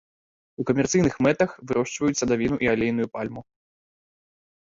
[0.61, 3.41] У камерцыйных мэтах вырошчваюць садавіну і алейную пальму.